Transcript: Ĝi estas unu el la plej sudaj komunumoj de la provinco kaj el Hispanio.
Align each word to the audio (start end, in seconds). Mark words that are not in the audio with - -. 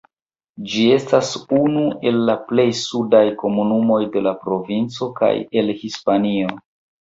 Ĝi 0.69 0.85
estas 0.93 1.33
unu 1.57 1.83
el 2.11 2.17
la 2.29 2.35
plej 2.51 2.65
sudaj 2.79 3.21
komunumoj 3.43 3.99
de 4.17 4.25
la 4.29 4.35
provinco 4.47 5.11
kaj 5.21 5.31
el 5.63 5.71
Hispanio. 5.85 6.57